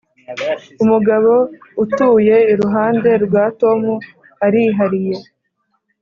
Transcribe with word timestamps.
umugabo 0.83 1.31
utuye 1.83 2.35
iruhande 2.53 3.09
rwa 3.23 3.43
tom 3.61 3.81
arihariye. 4.45 5.15